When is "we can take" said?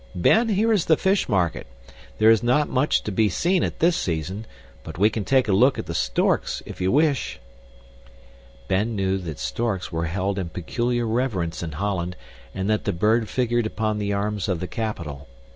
4.97-5.47